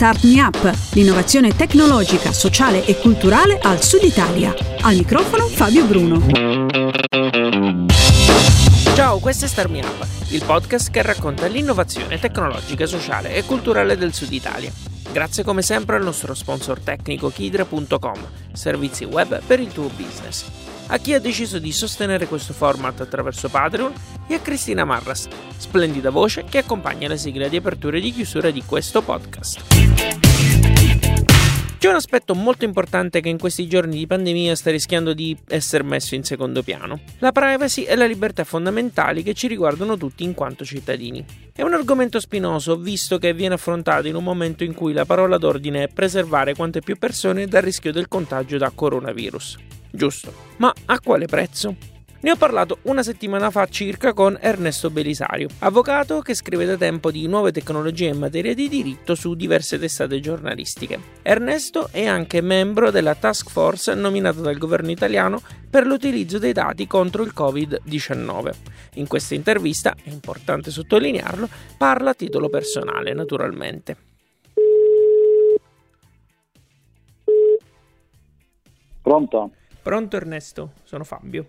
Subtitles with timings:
[0.00, 4.54] Start Me Up, l'innovazione tecnologica, sociale e culturale al Sud Italia.
[4.80, 6.24] Al microfono Fabio Bruno.
[8.94, 13.98] Ciao, questo è Start Me Up, il podcast che racconta l'innovazione tecnologica, sociale e culturale
[13.98, 14.72] del Sud Italia.
[15.12, 20.69] Grazie come sempre al nostro sponsor tecnico Kidra.com, servizi web per il tuo business.
[20.92, 23.92] A chi ha deciso di sostenere questo format attraverso Patreon
[24.26, 28.50] e a Cristina Marras, splendida voce che accompagna la sigla di apertura e di chiusura
[28.50, 29.62] di questo podcast.
[31.78, 35.84] C'è un aspetto molto importante che in questi giorni di pandemia sta rischiando di essere
[35.84, 36.98] messo in secondo piano.
[37.20, 41.24] La privacy e la libertà fondamentali che ci riguardano tutti in quanto cittadini.
[41.54, 45.38] È un argomento spinoso visto che viene affrontato in un momento in cui la parola
[45.38, 49.78] d'ordine è preservare quante più persone dal rischio del contagio da coronavirus.
[49.90, 51.90] Giusto, ma a quale prezzo?
[52.22, 57.10] Ne ho parlato una settimana fa circa con Ernesto Belisario, avvocato che scrive da tempo
[57.10, 61.00] di nuove tecnologie in materia di diritto su diverse testate giornalistiche.
[61.22, 66.86] Ernesto è anche membro della task force nominata dal governo italiano per l'utilizzo dei dati
[66.86, 68.52] contro il Covid-19.
[68.96, 73.96] In questa intervista, è importante sottolinearlo, parla a titolo personale, naturalmente.
[79.00, 79.52] Pronto?
[79.82, 81.46] Pronto Ernesto, sono Fabio.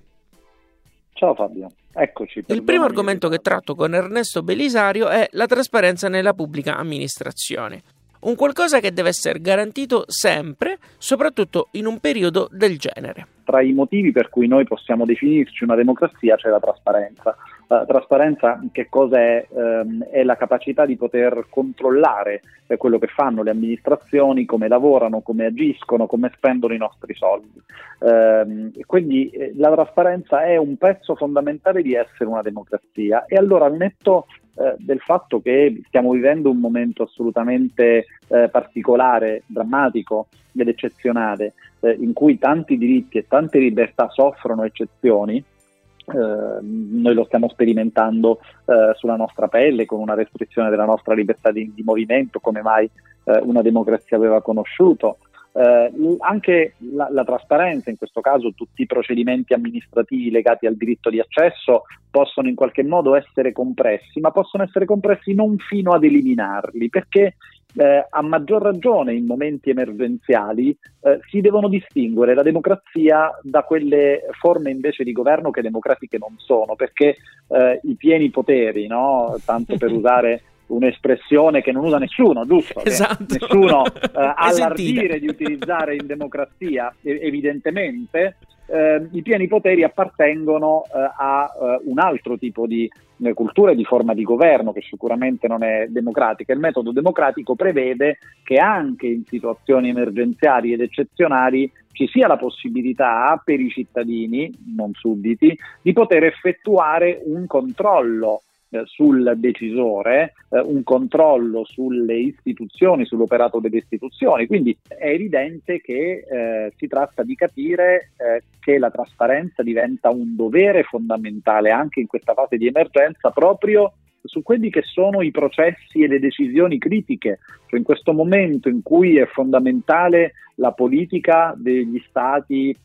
[1.14, 2.44] Ciao Fabio, eccoci.
[2.48, 7.82] Il primo argomento che tratto con Ernesto Belisario è la trasparenza nella pubblica amministrazione.
[8.22, 13.26] Un qualcosa che deve essere garantito sempre, soprattutto in un periodo del genere.
[13.44, 17.36] Tra i motivi per cui noi possiamo definirci una democrazia c'è la trasparenza.
[17.68, 19.48] La trasparenza che cosa è?
[19.50, 25.22] Ehm, è la capacità di poter controllare eh, quello che fanno le amministrazioni, come lavorano,
[25.22, 27.60] come agiscono, come spendono i nostri soldi.
[28.02, 33.66] Ehm, quindi eh, la trasparenza è un pezzo fondamentale di essere una democrazia e allora
[33.66, 40.68] al netto eh, del fatto che stiamo vivendo un momento assolutamente eh, particolare, drammatico ed
[40.68, 47.48] eccezionale, eh, in cui tanti diritti e tante libertà soffrono eccezioni, eh, noi lo stiamo
[47.48, 52.62] sperimentando eh, sulla nostra pelle con una restrizione della nostra libertà di, di movimento, come
[52.62, 52.90] mai
[53.24, 55.18] una democrazia aveva conosciuto.
[55.54, 61.10] Eh, anche la, la, trasparenza, in questo caso tutti i procedimenti amministrativi legati al diritto
[61.10, 66.06] di accesso possono in qualche modo essere compressi, ma possono essere compressi non fino ad
[66.06, 67.36] eliminarli, perché
[67.76, 74.22] eh, a maggior ragione in momenti emergenziali eh, si devono distinguere la democrazia da quelle
[74.40, 77.18] forme invece di governo che democratiche non sono, perché
[77.48, 79.36] eh, i pieni poteri, no?
[79.46, 80.42] tanto per usare
[80.72, 82.84] un'espressione che non usa nessuno, giusto?
[82.84, 83.26] Esatto.
[83.28, 88.38] Nessuno eh, ha l'ardire di utilizzare in democrazia, evidentemente.
[88.68, 92.90] Eh, I pieni poteri appartengono eh, a eh, un altro tipo di
[93.24, 96.54] eh, cultura e di forma di governo che sicuramente non è democratica.
[96.54, 103.40] Il metodo democratico prevede che anche in situazioni emergenziali ed eccezionali ci sia la possibilità
[103.44, 110.84] per i cittadini, non sudditi, di poter effettuare un controllo eh, sul decisore, eh, un
[110.84, 114.48] controllo sulle istituzioni, sull'operato delle istituzioni.
[114.48, 120.36] Quindi è evidente che eh, si tratta di capire eh, che la trasparenza diventa un
[120.36, 123.94] dovere fondamentale anche in questa fase di emergenza proprio
[124.24, 128.82] su quelli che sono i processi e le decisioni critiche, cioè in questo momento in
[128.84, 132.76] cui è fondamentale la politica degli stati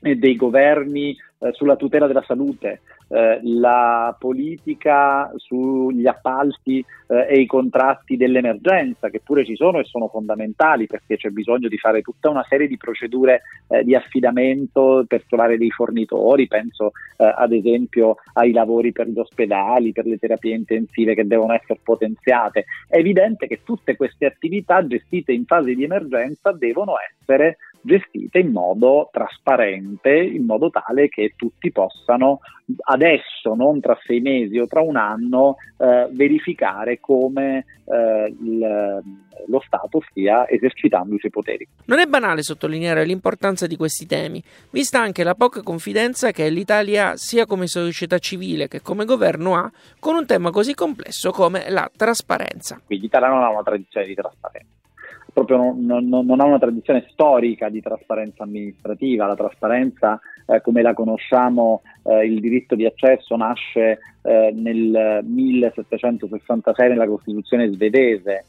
[0.00, 7.46] dei governi eh, sulla tutela della salute, eh, la politica sugli appalti eh, e i
[7.46, 12.28] contratti dell'emergenza, che pure ci sono e sono fondamentali perché c'è bisogno di fare tutta
[12.28, 18.16] una serie di procedure eh, di affidamento per trovare dei fornitori, penso eh, ad esempio
[18.34, 22.64] ai lavori per gli ospedali, per le terapie intensive che devono essere potenziate.
[22.88, 28.50] È evidente che tutte queste attività gestite in fase di emergenza devono essere gestite in
[28.50, 32.40] modo trasparente, in modo tale che tutti possano
[32.82, 39.02] adesso, non tra sei mesi o tra un anno, eh, verificare come eh, il,
[39.46, 41.66] lo Stato stia esercitando i suoi poteri.
[41.86, 47.16] Non è banale sottolineare l'importanza di questi temi, vista anche la poca confidenza che l'Italia,
[47.16, 51.90] sia come società civile che come governo, ha con un tema così complesso come la
[51.94, 52.80] trasparenza.
[52.84, 54.77] Quindi l'Italia non ha una tradizione di trasparenza
[55.44, 59.26] proprio non, non, non, ha una tradizione storica di trasparenza amministrativa.
[59.26, 66.88] La trasparenza, eh, come la conosciamo, eh, il diritto di accesso nasce eh, nel 1766
[66.88, 68.46] nella Costituzione svedese,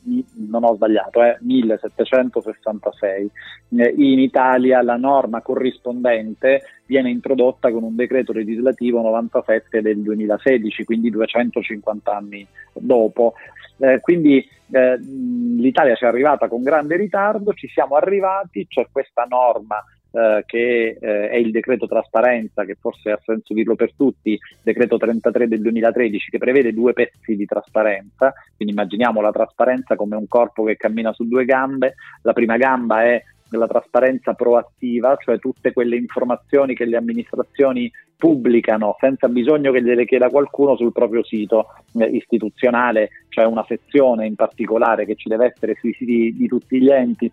[0.49, 3.29] non ho sbagliato, eh, 1766.
[3.77, 10.85] Eh, in Italia la norma corrispondente viene introdotta con un decreto legislativo 97 del 2016,
[10.85, 13.33] quindi 250 anni dopo.
[13.77, 19.25] Eh, quindi eh, l'Italia ci è arrivata con grande ritardo, ci siamo arrivati, c'è questa
[19.27, 24.37] norma eh, che eh, è il decreto trasparenza, che forse ha senso dirlo per tutti,
[24.63, 30.15] decreto 33 del 2013, che prevede due pezzi di trasparenza, quindi immaginiamo la trasparenza come
[30.15, 33.21] un corpo che cammina su due gambe, la prima gamba è
[33.51, 40.05] la trasparenza proattiva, cioè tutte quelle informazioni che le amministrazioni pubblicano senza bisogno che gliele
[40.05, 41.67] chieda qualcuno sul proprio sito
[41.99, 46.81] eh, istituzionale, cioè una sezione in particolare che ci deve essere sui siti di tutti
[46.81, 47.31] gli enti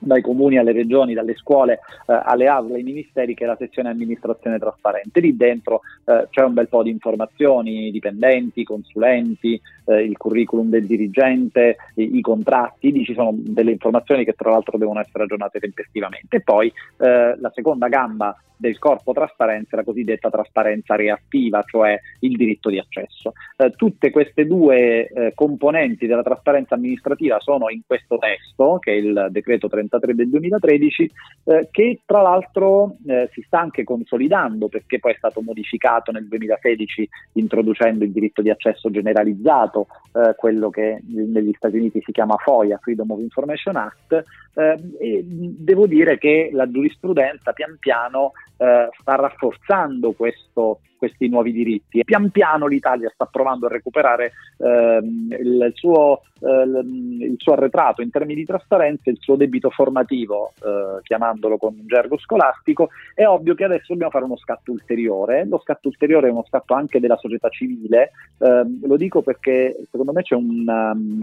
[0.00, 3.90] dai comuni alle regioni, dalle scuole eh, alle ASL, ai ministeri, che è la sezione
[3.90, 5.20] amministrazione trasparente.
[5.20, 10.86] Lì dentro eh, c'è un bel po' di informazioni, dipendenti, consulenti, eh, il curriculum del
[10.86, 15.60] dirigente, i, i, contratti, lì ci sono delle informazioni che tra l'altro devono essere aggiornate
[15.60, 16.36] tempestivamente.
[16.36, 22.36] E poi eh, la seconda gamba del corpo trasparenza, la cosiddetta trasparenza reattiva, cioè il
[22.36, 23.32] diritto di accesso.
[23.56, 28.96] Eh, tutte queste due eh, componenti della trasparenza amministrativa sono in questo testo, che è
[28.96, 31.10] il decreto 33 del 2013,
[31.44, 36.26] eh, che tra l'altro eh, si sta anche consolidando perché poi è stato modificato nel
[36.28, 42.36] 2016 introducendo il diritto di accesso generalizzato, eh, quello che negli Stati Uniti si chiama
[42.36, 48.88] FOIA, Freedom of Information Act, eh, e devo dire che la giurisprudenza pian piano eh,
[49.00, 52.04] sta rafforzando questo, questi nuovi diritti.
[52.04, 58.10] Pian piano l'Italia sta provando a recuperare ehm, il, suo, eh, il, suo, arretrato in
[58.10, 62.90] termini di trasparenza, il suo debito formativo, eh, chiamandolo con un gergo scolastico.
[63.14, 65.46] È ovvio che adesso dobbiamo fare uno scatto ulteriore.
[65.46, 68.10] Lo scatto ulteriore è uno scatto anche della società civile.
[68.38, 71.18] Ehm, lo dico perché secondo me c'è un, um,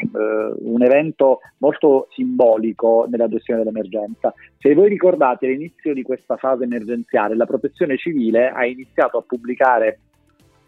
[0.57, 4.33] un evento molto simbolico nella gestione dell'emergenza.
[4.57, 9.65] Se voi ricordate all'inizio di questa fase emergenziale, la protezione civile ha iniziato a pubblicare
[9.67, 9.99] pubblicare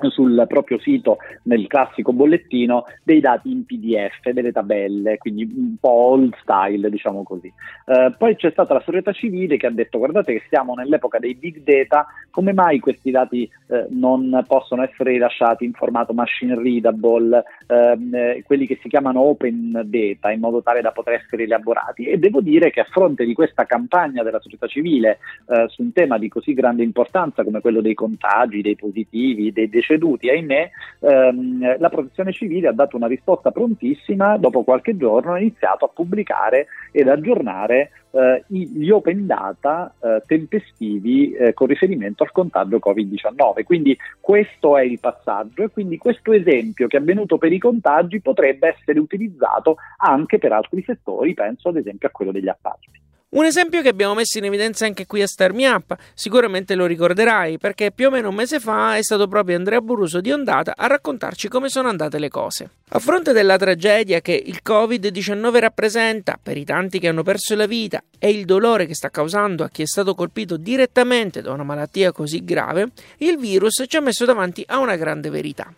[0.07, 5.89] sul proprio sito nel classico bollettino dei dati in PDF, delle tabelle, quindi un po'
[5.89, 7.51] old style, diciamo così.
[7.85, 11.35] Eh, poi c'è stata la società civile che ha detto guardate che siamo nell'epoca dei
[11.35, 17.43] big data, come mai questi dati eh, non possono essere rilasciati in formato machine readable,
[17.67, 22.05] ehm, eh, quelli che si chiamano open data, in modo tale da poter essere elaborati?
[22.05, 25.91] E devo dire che a fronte di questa campagna della società civile eh, su un
[25.91, 30.69] tema di così grande importanza come quello dei contagi, dei positivi, dei decessi, deceduti, ahimè,
[30.99, 35.91] ehm, la protezione civile ha dato una risposta prontissima, dopo qualche giorno ha iniziato a
[35.91, 43.63] pubblicare ed aggiornare eh, gli open data eh, tempestivi eh, con riferimento al contagio Covid-19.
[43.63, 48.21] Quindi questo è il passaggio e quindi questo esempio che è avvenuto per i contagi
[48.21, 53.07] potrebbe essere utilizzato anche per altri settori, penso ad esempio a quello degli appalti.
[53.31, 56.87] Un esempio che abbiamo messo in evidenza anche qui a Star Me Up, sicuramente lo
[56.87, 60.73] ricorderai, perché più o meno un mese fa è stato proprio Andrea Buruso di Ondata
[60.75, 62.71] a raccontarci come sono andate le cose.
[62.89, 67.67] A fronte della tragedia che il Covid-19 rappresenta per i tanti che hanno perso la
[67.67, 71.61] vita e il dolore che sta causando a chi è stato colpito direttamente da una
[71.63, 72.87] malattia così grave,
[73.17, 75.71] il virus ci ha messo davanti a una grande verità.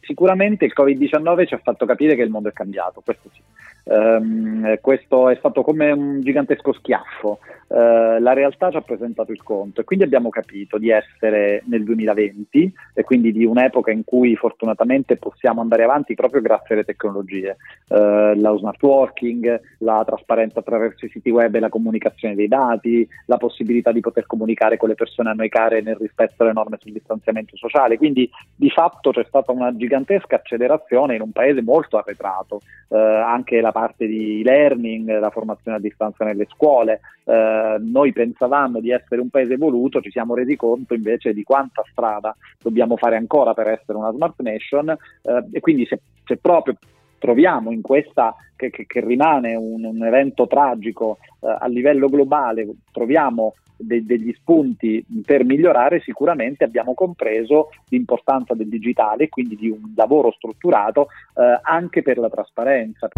[0.00, 3.42] Sicuramente il Covid-19 ci ha fatto capire che il mondo è cambiato, questo sì.
[3.84, 7.38] Um, questo è stato come un gigantesco schiaffo.
[7.66, 11.82] Uh, la realtà ci ha presentato il conto e quindi abbiamo capito di essere nel
[11.82, 17.56] 2020 e quindi di un'epoca in cui fortunatamente possiamo andare avanti proprio grazie alle tecnologie.
[17.88, 23.06] Uh, lo smart working, la trasparenza attraverso i siti web e la comunicazione dei dati,
[23.26, 26.78] la possibilità di poter comunicare con le persone a noi care nel rispetto delle norme
[26.80, 27.98] sul distanziamento sociale.
[27.98, 32.60] Quindi di fatto c'è stata una gigantesca accelerazione in un paese molto arretrato.
[32.88, 37.00] Uh, anche la parte di learning, la formazione a distanza nelle scuole.
[37.24, 41.82] Eh, noi pensavamo di essere un paese evoluto, ci siamo resi conto invece di quanta
[41.90, 46.76] strada dobbiamo fare ancora per essere una smart nation eh, e quindi se, se proprio
[47.18, 52.68] troviamo in questa che, che, che rimane un, un, evento tragico eh, a livello globale,
[52.92, 59.92] troviamo de, degli spunti per migliorare, sicuramente abbiamo compreso l'importanza del digitale quindi di un
[59.96, 63.08] lavoro strutturato eh, anche per la trasparenza.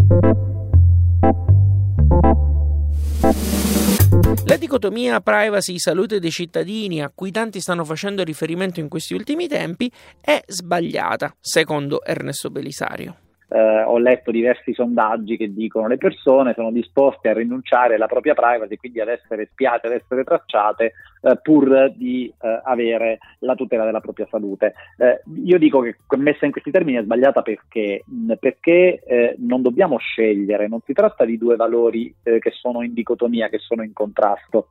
[4.48, 9.90] La dicotomia privacy-salute dei cittadini a cui tanti stanno facendo riferimento in questi ultimi tempi
[10.20, 16.72] è sbagliata, secondo Ernesto Belisario eh, ho letto diversi sondaggi che dicono le persone sono
[16.72, 21.92] disposte a rinunciare alla propria privacy, quindi ad essere spiate, ad essere tracciate, eh, pur
[21.94, 24.74] di eh, avere la tutela della propria salute.
[24.98, 28.02] Eh, io dico che messa in questi termini è sbagliata perché,
[28.38, 32.92] perché eh, non dobbiamo scegliere, non si tratta di due valori eh, che sono in
[32.92, 34.68] dicotomia, che sono in contrasto.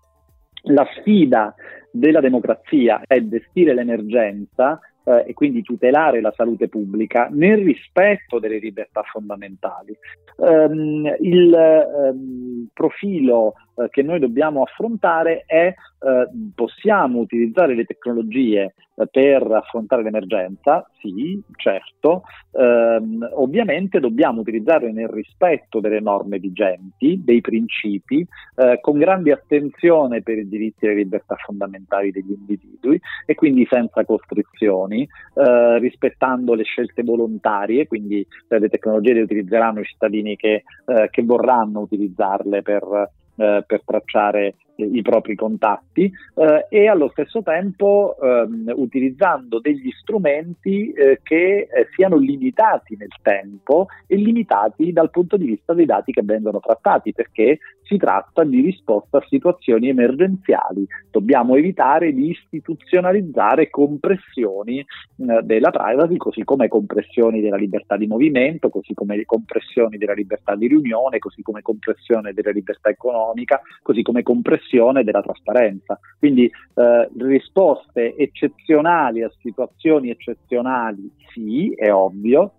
[0.68, 1.54] La sfida
[1.92, 8.60] della democrazia è gestire l'emergenza eh, e quindi tutelare la salute pubblica nel rispetto delle
[8.60, 9.96] libertà fondamentali.
[10.38, 18.74] Um, il um, profilo uh, che noi dobbiamo affrontare è uh, possiamo utilizzare le tecnologie
[18.96, 20.90] uh, per affrontare l'emergenza?
[21.00, 22.24] Sì, certo.
[22.52, 28.26] Ehm, ovviamente dobbiamo utilizzarle nel rispetto delle norme vigenti, dei principi,
[28.82, 34.06] con grande attenzione per i diritti e le libertà fondamentali degli individui e quindi senza
[34.06, 41.24] costrizioni, rispettando le scelte volontarie, quindi le tecnologie le utilizzeranno i cittadini che, eh, che
[41.24, 48.74] vorranno utilizzarle per, eh, per tracciare i propri contatti eh, e allo stesso tempo ehm,
[48.76, 55.46] utilizzando degli strumenti eh, che eh, siano limitati nel tempo e limitati dal punto di
[55.46, 60.86] vista dei dati che vengono trattati perché si tratta di risposta a situazioni emergenziali.
[61.12, 64.86] Dobbiamo evitare di istituzionalizzare compressioni eh,
[65.44, 70.68] della privacy, così come compressioni della libertà di movimento, così come compressioni della libertà di
[70.68, 76.00] riunione, così come compressione della libertà economica, così come compressioni espressione della trasparenza.
[76.18, 82.54] Quindi eh, risposte eccezionali a situazioni eccezionali, sì, è ovvio,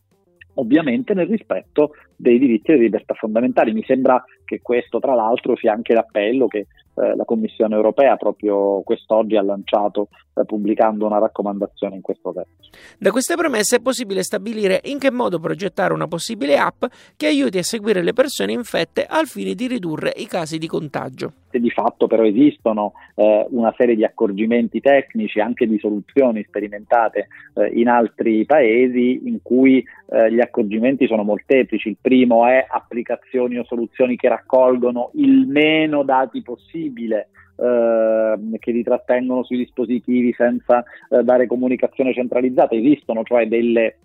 [0.55, 3.73] ovviamente nel rispetto dei diritti e delle libertà fondamentali.
[3.73, 6.67] Mi sembra che questo, tra l'altro, sia anche l'appello che
[6.99, 12.71] eh, la Commissione europea proprio quest'oggi ha lanciato eh, pubblicando una raccomandazione in questo senso.
[12.99, 16.85] Da queste premesse è possibile stabilire in che modo progettare una possibile app
[17.17, 21.33] che aiuti a seguire le persone infette al fine di ridurre i casi di contagio.
[21.51, 27.69] Di fatto però esistono eh, una serie di accorgimenti tecnici, anche di soluzioni sperimentate eh,
[27.75, 31.97] in altri paesi in cui eh, gli accorgimenti sono molteplici.
[32.07, 39.43] Primo è applicazioni o soluzioni che raccolgono il meno dati possibile eh, che li trattengono
[39.43, 42.77] sui dispositivi senza eh, dare comunicazione centralizzata.
[42.77, 43.97] Esistono cioè delle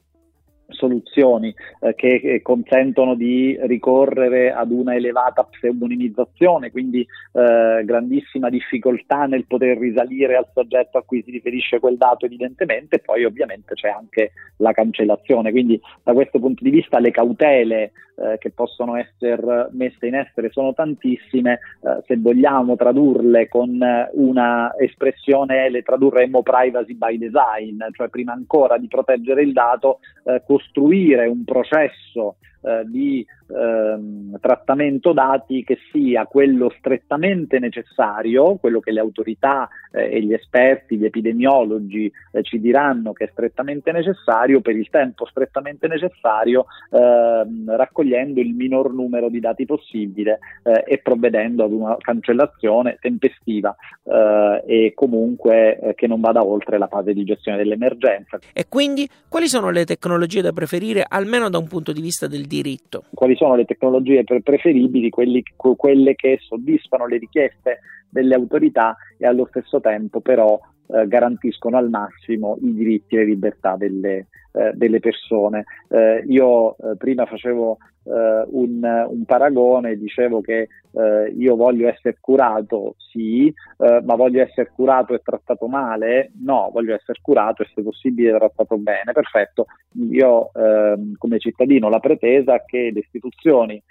[0.72, 9.26] soluzioni eh, che eh, consentono di ricorrere ad una elevata pseudonimizzazione, quindi eh, grandissima difficoltà
[9.26, 13.90] nel poter risalire al soggetto a cui si riferisce quel dato evidentemente, poi ovviamente c'è
[13.90, 19.70] anche la cancellazione, quindi da questo punto di vista le cautele eh, che possono essere
[19.72, 23.80] messe in essere sono tantissime, eh, se vogliamo tradurle con
[24.14, 30.42] una espressione le tradurremmo privacy by design, cioè prima ancora di proteggere il dato eh,
[30.62, 38.92] costruire un processo eh, di ehm, trattamento dati che sia quello strettamente necessario, quello che
[38.92, 44.62] le autorità eh, e gli esperti, gli epidemiologi eh, ci diranno che è strettamente necessario
[44.62, 50.98] per il tempo strettamente necessario, ehm, raccogliendo il minor numero di dati possibile eh, e
[51.00, 57.24] provvedendo ad una cancellazione tempestiva eh, e comunque che non vada oltre la fase di
[57.24, 58.40] gestione dell'emergenza.
[58.54, 62.48] E quindi quali sono le tecnologie da preferire almeno da un punto di vista del
[62.52, 63.06] diritto?
[63.14, 67.80] Quali sono le tecnologie preferibili, quelli, quelle che soddisfano le richieste
[68.10, 73.26] delle autorità e allo stesso tempo però eh, garantiscono al massimo i diritti e le
[73.26, 75.64] libertà delle, eh, delle persone.
[75.88, 82.18] Eh, io eh, prima facevo eh, un, un, paragone, dicevo che eh, io voglio essere
[82.20, 86.32] curato, sì, ma voglio essere curato e trattato male?
[86.44, 89.12] No, voglio essere curato e se possibile trattato bene.
[89.12, 89.66] Perfetto,
[90.10, 93.82] io ehm, come cittadino ho la pretesa che le istituzioni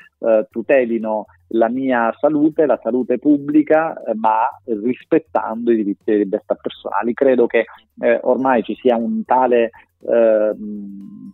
[0.51, 7.15] tutelino la mia salute, la salute pubblica, ma rispettando i diritti e le libertà personali.
[7.15, 7.65] Credo che
[8.21, 9.71] ormai ci sia un tale eh,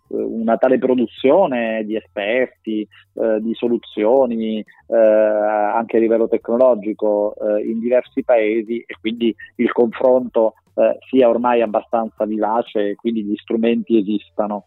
[0.09, 7.81] una tale produzione di esperti, eh, di soluzioni eh, anche a livello tecnologico eh, in
[7.81, 13.99] diversi paesi e quindi il confronto eh, sia ormai abbastanza vivace e quindi gli strumenti
[13.99, 14.65] esistano.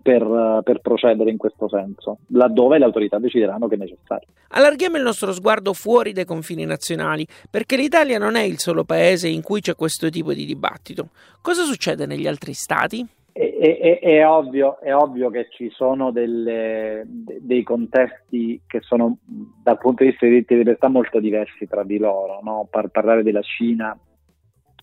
[0.00, 4.28] Per, per, procedere in questo senso, laddove le autorità decideranno che è necessario.
[4.50, 9.28] Allarghiamo il nostro sguardo fuori dai confini nazionali, perché l'Italia non è il solo paese
[9.28, 11.08] in cui c'è questo tipo di dibattito.
[11.42, 13.06] Cosa succede negli altri stati?
[13.38, 19.18] È, è, è, ovvio, è, ovvio, che ci sono delle, dei contesti che sono
[19.62, 22.40] dal punto di vista dei diritti di libertà molto diversi tra di loro.
[22.42, 22.66] No?
[22.68, 23.96] Par- parlare della Cina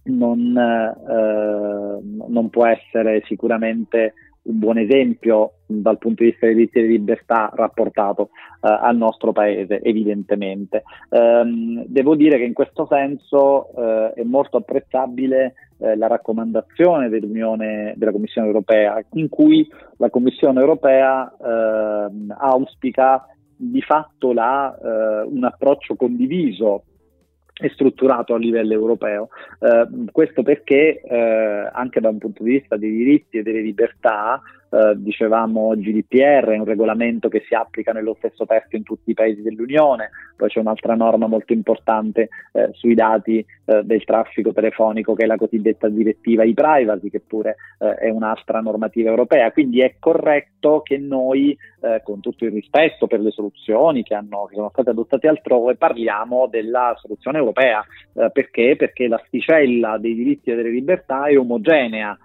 [0.03, 6.81] non, eh, non, può essere sicuramente un buon esempio dal punto di vista dei diritti
[6.81, 8.29] di libertà rapportato
[8.61, 10.83] eh, al nostro paese, evidentemente.
[11.09, 17.93] Um, devo dire che in questo senso eh, è molto apprezzabile eh, la raccomandazione dell'Unione,
[17.95, 19.67] della Commissione europea, in cui
[19.97, 23.27] la Commissione europea ehm, auspica
[23.57, 26.83] di fatto la, eh, un approccio condiviso
[27.53, 29.29] è strutturato a livello europeo.
[29.59, 34.41] Eh, questo perché eh, anche da un punto di vista dei diritti e delle libertà
[34.69, 39.13] eh, dicevamo GDPR, è un regolamento che si applica nello stesso testo in tutti i
[39.13, 45.13] paesi dell'Unione, poi c'è un'altra norma molto importante eh, sui dati eh, del traffico telefonico
[45.13, 49.95] che è la cosiddetta direttiva e-privacy, che pure eh, è un'altra normativa europea, quindi è
[49.99, 54.69] corretto che noi, eh, con tutto il rispetto per le soluzioni che, hanno, che, sono
[54.73, 57.85] state adottate altrove, parliamo della soluzione europea,
[58.31, 58.75] perché?
[58.77, 62.17] Perché l'asticella dei diritti e delle libertà è omogenea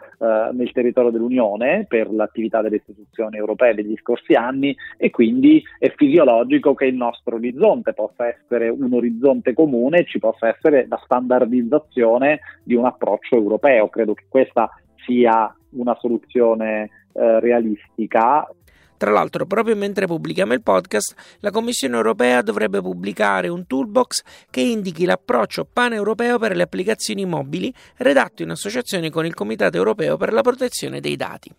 [0.53, 5.93] nel territorio dell'Unione per l'attività l'attività delle istituzioni europee degli scorsi anni e quindi è
[5.97, 12.41] fisiologico che il nostro orizzonte possa essere un orizzonte comune ci possa essere la standardizzazione
[12.63, 13.89] di un approccio europeo.
[13.89, 14.71] Credo che questa
[15.05, 18.47] sia una soluzione eh, realistica.
[19.01, 24.61] Tra l'altro, proprio mentre pubblichiamo il podcast, la Commissione europea dovrebbe pubblicare un toolbox che
[24.61, 30.35] indichi l'approccio paneuropeo per le applicazioni mobili, redatto in associazione con il Comitato europeo per
[30.35, 31.51] la protezione dei dati.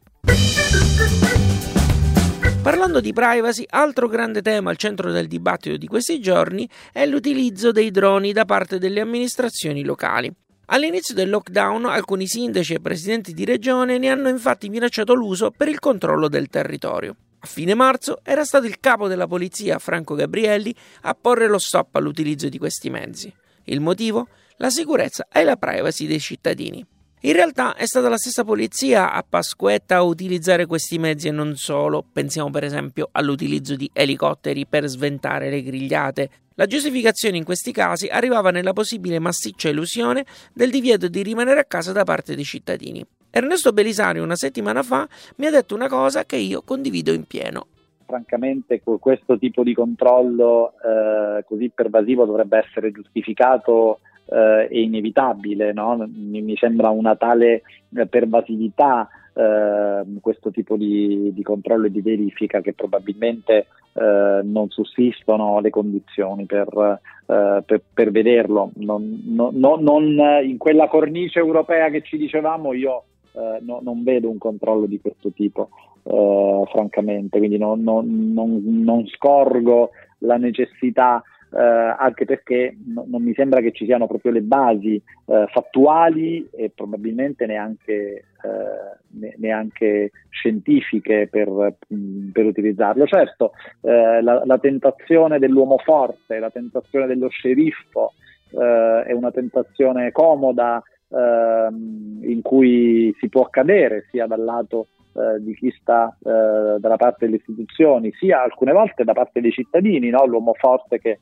[2.61, 7.71] Parlando di privacy, altro grande tema al centro del dibattito di questi giorni è l'utilizzo
[7.71, 10.31] dei droni da parte delle amministrazioni locali.
[10.65, 15.67] All'inizio del lockdown alcuni sindaci e presidenti di regione ne hanno infatti minacciato l'uso per
[15.67, 17.15] il controllo del territorio.
[17.39, 21.95] A fine marzo era stato il capo della polizia, Franco Gabrielli, a porre lo stop
[21.95, 23.33] all'utilizzo di questi mezzi.
[23.63, 24.27] Il motivo?
[24.57, 26.85] La sicurezza e la privacy dei cittadini.
[27.23, 31.55] In realtà è stata la stessa polizia a Pasquetta a utilizzare questi mezzi e non
[31.55, 32.03] solo.
[32.11, 36.29] Pensiamo per esempio all'utilizzo di elicotteri per sventare le grigliate.
[36.55, 41.65] La giustificazione in questi casi arrivava nella possibile massiccia illusione del divieto di rimanere a
[41.65, 43.05] casa da parte dei cittadini.
[43.29, 47.67] Ernesto Belisario una settimana fa mi ha detto una cosa che io condivido in pieno
[48.11, 56.07] francamente questo tipo di controllo eh, così pervasivo dovrebbe essere giustificato eh, è inevitabile, no?
[56.13, 57.63] mi, mi, sembra una tale
[57.95, 64.69] eh, pervasività eh, questo tipo di, di, controllo e di verifica che probabilmente eh, non
[64.69, 68.71] sussistono le condizioni per, eh, per, per vederlo.
[68.75, 73.03] Non, non, non, in quella cornice europea che ci dicevamo io
[73.33, 75.69] eh, no, non vedo un controllo di questo tipo,
[76.03, 81.23] francamente, quindi non, non scorgo la necessità
[81.57, 86.71] anche perché no, non mi sembra che ci siano proprio le basi eh, fattuali e
[86.73, 91.49] probabilmente neanche, eh, neanche scientifiche per,
[91.93, 93.05] mm, per, utilizzarlo.
[93.05, 98.13] Certo, eh, la, la, tentazione dell'uomo forte, la tentazione dello sceriffo
[98.51, 105.41] eh, è una tentazione comoda ehm, in cui si può cadere sia dal lato eh,
[105.43, 110.09] di chi sta eh, dalla parte delle istituzioni, sia alcune volte da parte dei cittadini,
[110.09, 110.25] no?
[110.25, 111.19] l'uomo forte che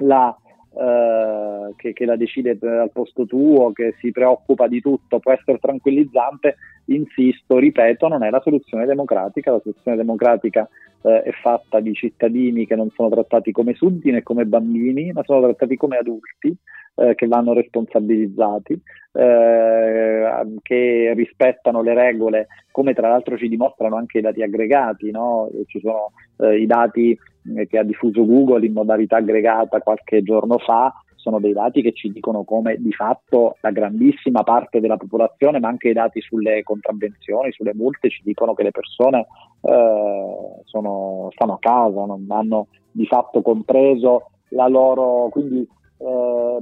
[0.00, 0.36] la,
[0.72, 5.58] eh, che, che, la decide al posto tuo, che si preoccupa di tutto, può essere
[5.58, 6.56] tranquillizzante,
[6.94, 10.68] insisto, ripeto, non è la soluzione democratica, la soluzione democratica
[11.02, 15.22] eh, è fatta di cittadini che non sono trattati come sudditi né come bambini, ma
[15.24, 16.54] sono trattati come adulti
[16.96, 18.80] eh, che vanno responsabilizzati,
[19.12, 25.48] eh, che rispettano le regole, come tra l'altro ci dimostrano anche i dati aggregati, no?
[25.66, 27.18] ci sono eh, i dati
[27.56, 31.92] eh, che ha diffuso Google in modalità aggregata qualche giorno fa, sono dei dati che
[31.92, 36.62] ci dicono come di fatto la grandissima parte della popolazione, ma anche i dati sulle
[36.62, 39.26] contravvenzioni, sulle multe, ci dicono che le persone
[39.60, 45.66] eh, sono, stanno a casa, non hanno di fatto compreso la loro, quindi
[45.98, 46.58] eh,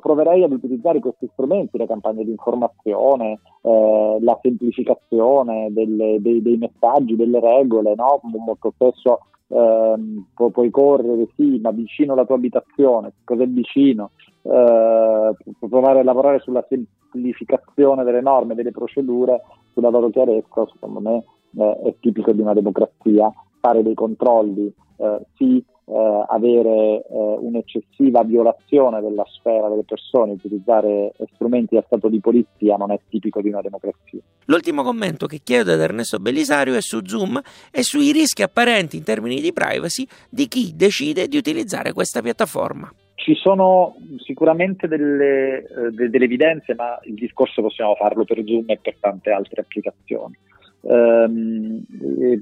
[0.00, 6.56] proverei ad utilizzare questi strumenti, le campagne di informazione, eh, la semplificazione delle, dei, dei,
[6.56, 8.20] messaggi, delle regole, no?
[8.22, 14.10] molto spesso ehm, pu- puoi correre, sì, ma vicino alla tua abitazione, cos'è vicino,
[14.42, 15.34] eh,
[15.68, 21.24] provare a lavorare sulla semplificazione delle norme, delle procedure, sulla loro chiarezza, secondo me
[21.56, 27.04] eh, è tipico di una democrazia, fare dei controlli, eh, sì, eh, avere eh,
[27.40, 33.40] un'eccessiva violazione della sfera delle persone, utilizzare strumenti da stato di polizia non è tipico
[33.40, 34.20] di una democrazia.
[34.46, 37.40] L'ultimo commento che chiedo ad Ernesto Bellisario è su Zoom
[37.70, 42.92] e sui rischi apparenti in termini di privacy di chi decide di utilizzare questa piattaforma.
[43.14, 48.78] Ci sono sicuramente delle, eh, delle evidenze, ma il discorso possiamo farlo per Zoom e
[48.80, 50.36] per tante altre applicazioni.
[50.80, 51.84] Um,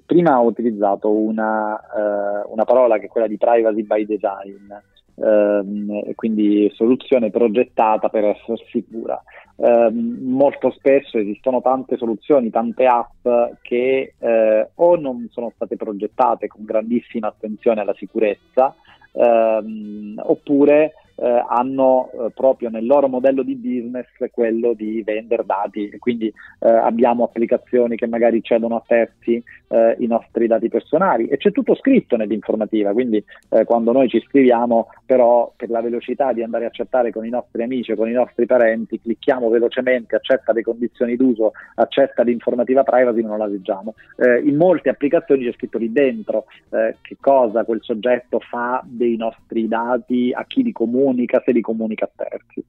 [0.05, 4.73] prima ho utilizzato una, uh, una, parola che è quella di privacy by design,
[5.15, 9.23] um, quindi soluzione progettata per essere sicura.
[9.57, 13.27] Um, molto spesso esistono tante soluzioni, tante app
[13.63, 18.75] che uh, o non sono state progettate con grandissima attenzione alla sicurezza,
[19.19, 25.97] oppure eh, hanno eh, proprio nel loro modello di business quello di vendere dati.
[25.99, 31.27] Quindi eh, abbiamo applicazioni che magari cedono a terzi eh, i nostri dati personali.
[31.27, 36.33] E c'è tutto scritto nell'informativa, quindi eh, quando noi ci scriviamo però per la velocità
[36.33, 40.17] di andare a chattare con i nostri amici o con i nostri parenti clicchiamo velocemente,
[40.17, 43.95] accetta le condizioni d'uso, accetta l'informativa privacy, non la leggiamo.
[44.17, 49.67] Eh, in molte applicazioni c'è scritto lì dentro che cosa quel soggetto fa dei nostri
[49.69, 50.73] dati, a chi li
[51.07, 52.65] comunica, se li comunica a terzi,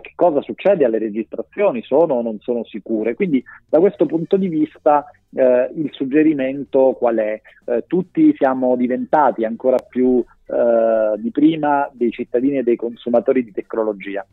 [0.00, 3.14] che cosa succede alle registrazioni, sono o non sono sicure.
[3.14, 7.40] Quindi da questo punto di vista eh, il suggerimento qual è?
[7.66, 13.52] Eh, tutti siamo diventati ancora più eh, di prima dei cittadini e dei consumatori di
[13.52, 14.24] tecnologia.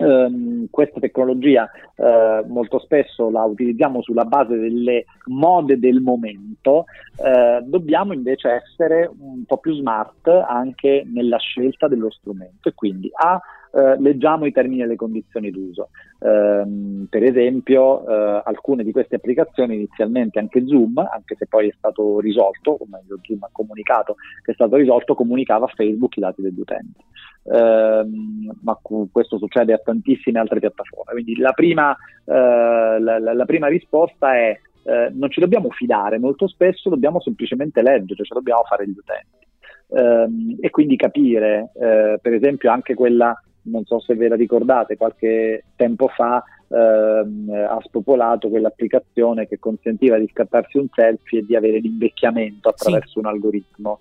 [0.00, 6.86] Um, questa tecnologia uh, molto spesso la utilizziamo sulla base delle mode del momento,
[7.16, 13.10] uh, dobbiamo invece essere un po' più smart anche nella scelta dello strumento e quindi
[13.12, 13.38] A
[13.72, 15.90] eh, leggiamo i termini e le condizioni d'uso.
[16.18, 21.74] Eh, per esempio, eh, alcune di queste applicazioni, inizialmente anche Zoom, anche se poi è
[21.76, 26.20] stato risolto, o meglio Zoom ha comunicato che è stato risolto, comunicava a Facebook i
[26.20, 27.00] dati degli utenti.
[27.44, 28.78] Ehm, ma
[29.10, 31.12] questo succede a tantissime altre piattaforme.
[31.12, 36.46] Quindi la prima, eh, la, la, prima risposta è eh, non ci dobbiamo fidare, molto
[36.48, 39.48] spesso dobbiamo semplicemente leggere, cioè dobbiamo fare gli utenti.
[39.90, 44.96] Um, e quindi capire, uh, per esempio, anche quella non so se ve la ricordate,
[44.96, 51.56] qualche tempo fa ehm, ha spopolato quell'applicazione che consentiva di scattarsi un selfie e di
[51.56, 53.18] avere l'invecchiamento attraverso sì.
[53.18, 54.00] un algoritmo.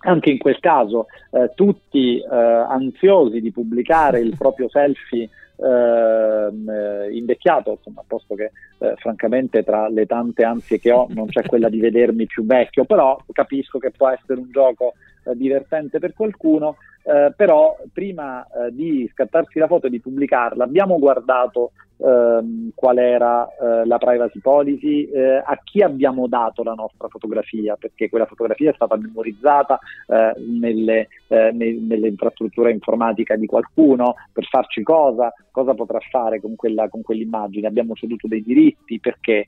[0.00, 7.16] Anche in quel caso eh, tutti eh, ansiosi di pubblicare il proprio selfie ehm, eh,
[7.16, 11.68] invecchiato, insomma, posto che eh, francamente tra le tante ansie che ho non c'è quella
[11.68, 16.76] di vedermi più vecchio, però capisco che può essere un gioco eh, divertente per qualcuno,
[17.02, 22.98] eh, però prima eh, di scattarsi la foto e di pubblicarla abbiamo guardato ehm, qual
[22.98, 28.26] era eh, la privacy policy, eh, a chi abbiamo dato la nostra fotografia, perché quella
[28.26, 34.82] fotografia è stata memorizzata eh, nelle, eh, ne, nelle, infrastrutture informatiche di qualcuno, per farci
[34.82, 39.44] cosa, cosa potrà fare con, quella, con quell'immagine, abbiamo ceduto dei diritti, perché?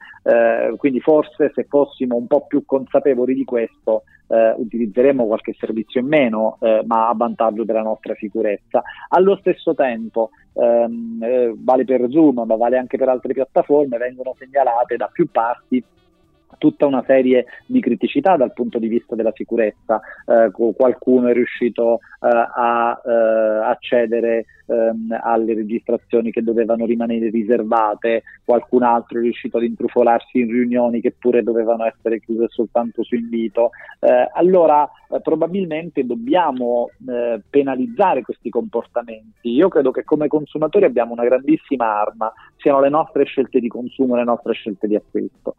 [0.77, 6.59] quindi forse se fossimo un po' più consapevoli di questo utilizzeremo qualche servizio in meno,
[6.85, 8.83] ma a vantaggio della nostra sicurezza.
[9.09, 14.35] Allo stesso tempo, ehm, eh, vale per Zoom, ma vale anche per altre piattaforme, vengono
[14.39, 15.83] segnalate da più parti
[16.59, 20.01] tutta una serie di criticità dal punto di vista della sicurezza.
[20.27, 23.11] Eh, qualcuno è riuscito eh, a eh,
[23.65, 30.51] accedere ehm, alle registrazioni che dovevano rimanere riservate, qualcun altro è riuscito ad intrufolarsi in
[30.51, 33.71] riunioni che pure dovevano essere chiuse soltanto su invito.
[33.99, 39.51] Eh, allora eh, probabilmente dobbiamo eh, penalizzare questi comportamenti.
[39.51, 44.17] Io credo che come consumatori abbiamo una grandissima arma, siano le nostre scelte di consumo,
[44.17, 45.55] le nostre scelte di acquisto.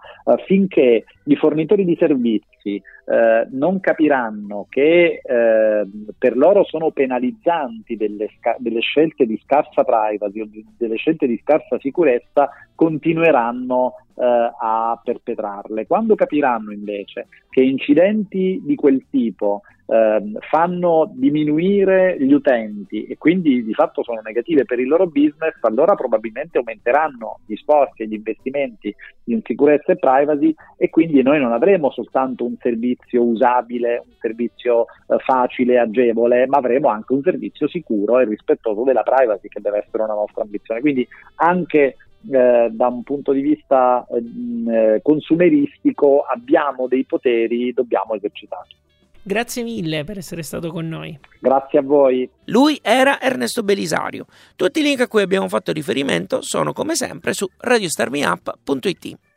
[0.45, 5.87] finché i fornitori di servizi eh, non capiranno che eh,
[6.17, 11.39] per loro sono penalizzanti delle, sca- delle, scelte di scarsa privacy o delle scelte di
[11.41, 15.88] scarsa sicurezza, continueranno a perpetrarle.
[15.88, 23.62] Quando capiranno invece che incidenti di quel tipo eh, fanno diminuire gli utenti e quindi
[23.62, 28.13] di fatto sono negative per il loro business, allora probabilmente aumenteranno gli sforzi e gli
[28.13, 28.95] investimenti
[29.26, 34.86] in sicurezza e privacy e quindi noi non avremo soltanto un servizio usabile, un servizio
[35.08, 39.80] eh, facile, agevole, ma avremo anche un servizio sicuro e rispettoso della privacy che deve
[39.80, 40.80] essere una nostra ambizione.
[40.80, 41.97] Quindi anche
[42.29, 48.75] eh, da un punto di vista eh, consumeristico abbiamo dei poteri, dobbiamo esercitarli.
[49.23, 51.17] Grazie mille per essere stato con noi.
[51.39, 52.27] Grazie a voi.
[52.45, 54.25] Lui era Ernesto Belisario.
[54.55, 59.30] Tutti i link a cui abbiamo fatto riferimento sono come sempre su radiostarmiup.it.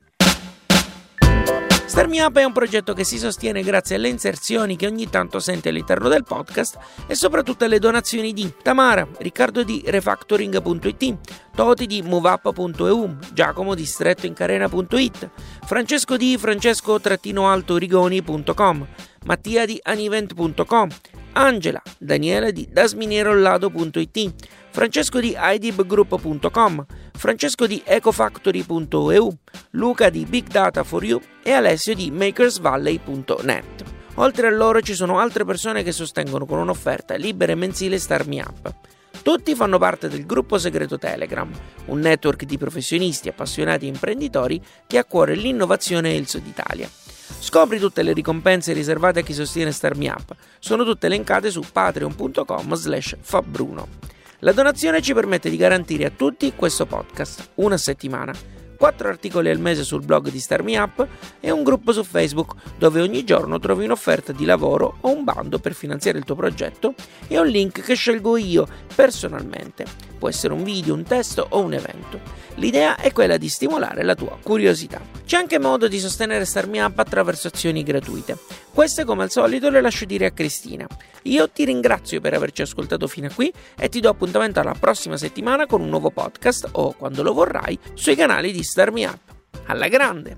[1.95, 5.39] Start Me Up è un progetto che si sostiene grazie alle inserzioni che ogni tanto
[5.39, 6.77] sente all'interno del podcast
[7.07, 11.17] e soprattutto alle donazioni di Tamara, Riccardo di Refactoring.it,
[11.55, 15.31] Toti di MoveUp.eu, Giacomo di StrettoInCarena.it,
[15.65, 18.87] Francesco di Francesco-altorigoni.com,
[19.27, 20.89] Mattia di Anivent.com,
[21.35, 24.35] Angela, Daniela di dasminierollado.it,
[24.75, 29.37] Francesco di idibgroup.com, Francesco di ecofactory.eu,
[29.71, 33.85] Luca di Big Data for You e Alessio di makersvalley.net.
[34.15, 38.27] Oltre a loro ci sono altre persone che sostengono con un'offerta libera e mensile Star
[38.27, 38.75] Me Up.
[39.23, 41.49] Tutti fanno parte del gruppo segreto Telegram,
[41.87, 46.49] un network di professionisti, appassionati e imprenditori che ha a cuore l'innovazione e il Sud
[46.49, 46.91] Italia.
[46.91, 50.35] Scopri tutte le ricompense riservate a chi sostiene Starmi Up.
[50.59, 54.14] Sono tutte elencate su patreon.com slash fabbruno.
[54.45, 58.31] La donazione ci permette di garantire a tutti questo podcast, una settimana
[58.77, 61.09] 4 articoli al mese sul blog di Starmi Up
[61.41, 65.59] e un gruppo su Facebook dove ogni giorno trovi un'offerta di lavoro o un bando
[65.59, 66.93] per finanziare il tuo progetto
[67.27, 70.14] e un link che scelgo io personalmente.
[70.19, 72.21] Può essere un video, un testo o un evento.
[72.57, 75.01] L'idea è quella di stimolare la tua curiosità.
[75.25, 78.39] C'è anche modo di sostenere Starmi Up attraverso azioni gratuite.
[78.73, 80.87] Queste, come al solito, le lascio dire a Cristina.
[81.23, 85.17] Io ti ringrazio per averci ascoltato fino a qui e ti do appuntamento alla prossima
[85.17, 89.19] settimana con un nuovo podcast o, quando lo vorrai, sui canali di Starmi Up.
[89.67, 90.37] Alla grande!